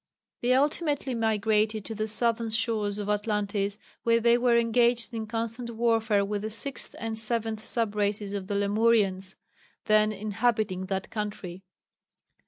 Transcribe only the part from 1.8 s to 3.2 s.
to the southern shores of